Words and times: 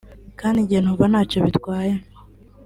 kandi 0.39 0.57
njye 0.63 0.77
numva 0.79 1.05
ntacyo 1.11 1.37
bitwaye” 1.45 1.93